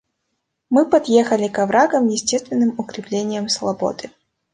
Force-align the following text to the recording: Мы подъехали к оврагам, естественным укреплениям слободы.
Мы 0.71 0.89
подъехали 0.89 1.47
к 1.47 1.59
оврагам, 1.59 2.07
естественным 2.07 2.73
укреплениям 2.79 3.47
слободы. 3.49 4.09